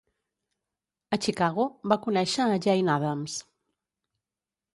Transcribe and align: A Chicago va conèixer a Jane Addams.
A 1.17 1.19
Chicago 1.25 1.65
va 1.93 1.99
conèixer 2.07 2.49
a 2.49 2.57
Jane 2.65 2.93
Addams. 2.95 3.37